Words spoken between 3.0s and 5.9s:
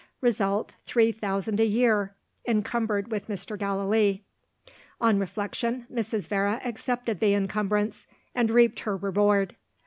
with Mr. Gallilee. On reflection,